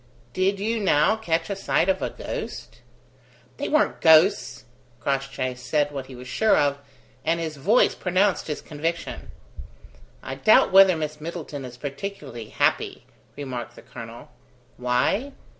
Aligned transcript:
Did 0.33 0.59
you, 0.59 0.79
now, 0.79 1.15
catch 1.15 1.47
a 1.51 1.55
sight 1.55 1.87
of 1.87 2.01
a 2.01 2.09
ghost?" 2.09 2.79
"They 3.57 3.69
weren't 3.69 4.01
ghosts!" 4.01 4.65
Crossjay 4.99 5.53
said 5.53 5.91
what 5.91 6.07
he 6.07 6.15
was 6.15 6.27
sure 6.27 6.57
of, 6.57 6.79
and 7.23 7.39
his 7.39 7.57
voice 7.57 7.93
pronounced 7.93 8.47
his 8.47 8.63
conviction. 8.63 9.29
"I 10.23 10.33
doubt 10.33 10.71
whether 10.71 10.97
Miss 10.97 11.21
Middleton 11.21 11.63
is 11.65 11.77
particularly 11.77 12.49
happy," 12.49 13.05
remarked 13.37 13.75
the 13.75 13.83
colonel. 13.83 14.31
"Why? 14.77 15.33